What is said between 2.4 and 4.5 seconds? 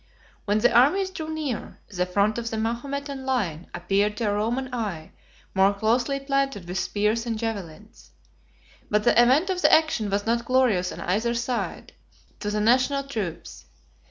the Mahometan line appeared to a